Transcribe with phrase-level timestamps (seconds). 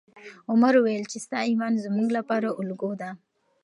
[0.51, 3.09] عمر وویل چې ستا ایمان زموږ لپاره الګو ده.